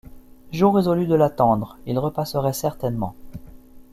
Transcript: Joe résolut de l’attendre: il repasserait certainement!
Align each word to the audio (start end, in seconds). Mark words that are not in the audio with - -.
Joe 0.51 0.71
résolut 0.73 1.05
de 1.05 1.13
l’attendre: 1.13 1.77
il 1.85 1.99
repasserait 1.99 2.53
certainement! 2.53 3.13